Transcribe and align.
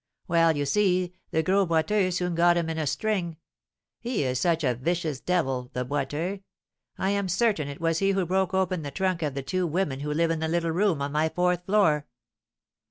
Well, 0.27 0.57
you 0.57 0.65
see, 0.65 1.13
the 1.29 1.43
Gros 1.43 1.67
Boiteux 1.67 2.09
soon 2.11 2.33
got 2.33 2.57
him 2.57 2.71
in 2.71 2.79
a 2.79 2.87
string; 2.87 3.37
he 3.99 4.23
is 4.23 4.39
such 4.39 4.63
a 4.63 4.73
vicious 4.73 5.19
devil, 5.19 5.69
the 5.73 5.85
Boiteux! 5.85 6.41
I 6.97 7.11
am 7.11 7.29
certain 7.29 7.67
it 7.67 7.79
was 7.79 7.99
he 7.99 8.09
who 8.09 8.25
broke 8.25 8.55
open 8.55 8.81
the 8.81 8.89
trunk 8.89 9.21
of 9.21 9.35
the 9.35 9.43
two 9.43 9.67
women 9.67 9.99
who 9.99 10.11
live 10.11 10.31
in 10.31 10.39
the 10.39 10.47
little 10.47 10.71
room 10.71 11.03
on 11.03 11.11
my 11.11 11.29
fourth 11.29 11.67
floor." 11.67 12.07